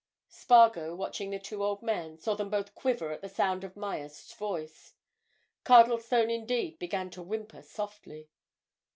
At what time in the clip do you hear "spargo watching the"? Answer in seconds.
0.29-1.37